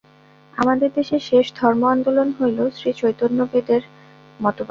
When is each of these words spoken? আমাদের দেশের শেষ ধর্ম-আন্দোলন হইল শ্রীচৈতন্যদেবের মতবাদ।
আমাদের 0.53 0.89
দেশের 0.95 1.21
শেষ 1.29 1.45
ধর্ম-আন্দোলন 1.55 2.29
হইল 2.37 2.59
শ্রীচৈতন্যদেবের 2.77 3.83
মতবাদ। 4.39 4.57